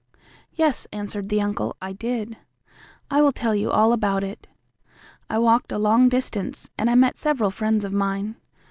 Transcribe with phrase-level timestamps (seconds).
[0.55, 2.35] "Yes," answered the uncle, "I did.
[3.11, 4.47] I will tell you all about it.
[5.29, 8.37] I walked a long distance, and I met several friends of mine.